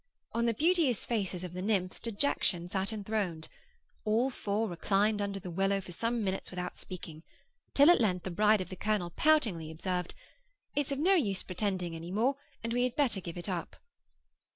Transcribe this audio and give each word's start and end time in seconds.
On 0.31 0.47
the 0.47 0.55
beauteous 0.55 1.05
faces 1.05 1.43
of 1.43 1.53
the 1.53 1.61
Nymphs 1.61 1.99
dejection 1.99 2.67
sat 2.67 2.91
enthroned. 2.91 3.47
All 4.03 4.31
four 4.31 4.67
reclined 4.67 5.21
under 5.21 5.39
the 5.39 5.51
willow 5.51 5.79
for 5.79 5.91
some 5.91 6.23
minutes 6.23 6.49
without 6.49 6.75
speaking, 6.75 7.21
till 7.75 7.91
at 7.91 8.01
length 8.01 8.23
the 8.23 8.31
bride 8.31 8.61
of 8.61 8.69
the 8.69 8.75
colonel 8.75 9.11
poutingly 9.11 9.69
observed, 9.69 10.15
'It's 10.73 10.91
of 10.91 10.97
no 10.97 11.13
use 11.13 11.43
pretending 11.43 11.95
any 11.95 12.09
more, 12.09 12.35
and 12.63 12.73
we 12.73 12.81
had 12.81 12.95
better 12.95 13.21
give 13.21 13.37
it 13.37 13.47
up. 13.47 13.75